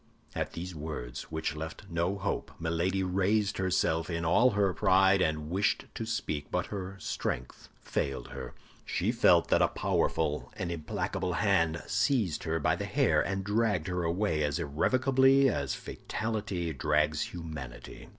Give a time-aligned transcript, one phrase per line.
[0.33, 5.51] At these words, which left no hope, Milady raised herself in all her pride, and
[5.51, 8.55] wished to speak; but her strength failed her.
[8.83, 13.85] She felt that a powerful and implacable hand seized her by the hair, and dragged
[13.89, 18.09] her away as irrevocably as fatality drags humanity.